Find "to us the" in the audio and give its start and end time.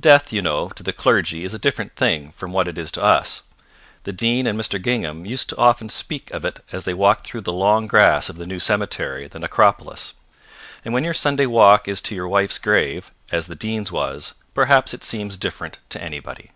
2.90-4.12